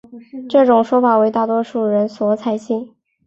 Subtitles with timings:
[0.49, 2.95] 这种说法为大多数人所采信。